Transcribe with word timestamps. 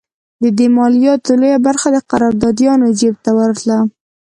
د 0.43 0.45
دې 0.57 0.67
مالیاتو 0.77 1.31
لویه 1.41 1.59
برخه 1.67 1.87
د 1.91 1.97
قراردادیانو 2.11 2.87
جېب 2.99 3.15
ته 3.25 3.31
ورتله. 3.37 3.77